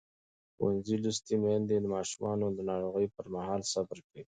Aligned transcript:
ښوونځې 0.55 0.95
لوستې 1.03 1.35
میندې 1.43 1.75
د 1.79 1.85
ماشومانو 1.95 2.45
د 2.57 2.59
ناروغۍ 2.69 3.07
پر 3.15 3.25
مهال 3.35 3.61
صبر 3.73 3.97
کوي. 4.07 4.23